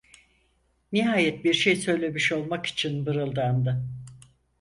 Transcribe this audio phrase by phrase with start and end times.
[0.91, 3.83] Nihayet bir şey söylemiş olmak için mırıldandı: